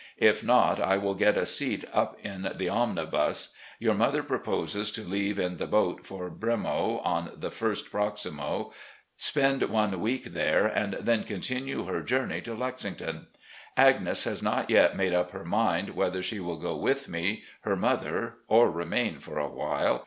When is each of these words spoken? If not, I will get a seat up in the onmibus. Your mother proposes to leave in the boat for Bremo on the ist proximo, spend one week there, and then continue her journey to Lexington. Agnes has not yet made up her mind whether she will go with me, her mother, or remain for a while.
If 0.17 0.43
not, 0.43 0.79
I 0.79 0.97
will 0.97 1.13
get 1.13 1.37
a 1.37 1.45
seat 1.45 1.85
up 1.93 2.17
in 2.25 2.41
the 2.41 2.65
onmibus. 2.69 3.49
Your 3.77 3.93
mother 3.93 4.23
proposes 4.23 4.91
to 4.93 5.01
leave 5.03 5.37
in 5.37 5.57
the 5.57 5.67
boat 5.67 6.07
for 6.07 6.27
Bremo 6.31 7.05
on 7.05 7.29
the 7.37 7.49
ist 7.49 7.91
proximo, 7.91 8.71
spend 9.15 9.61
one 9.61 10.01
week 10.01 10.23
there, 10.33 10.65
and 10.65 10.93
then 10.93 11.23
continue 11.23 11.85
her 11.85 12.01
journey 12.01 12.41
to 12.41 12.55
Lexington. 12.55 13.27
Agnes 13.77 14.23
has 14.23 14.41
not 14.41 14.71
yet 14.71 14.97
made 14.97 15.13
up 15.13 15.29
her 15.33 15.45
mind 15.45 15.91
whether 15.95 16.23
she 16.23 16.39
will 16.39 16.57
go 16.57 16.75
with 16.75 17.07
me, 17.07 17.43
her 17.59 17.75
mother, 17.75 18.37
or 18.47 18.71
remain 18.71 19.19
for 19.19 19.37
a 19.37 19.47
while. 19.51 19.99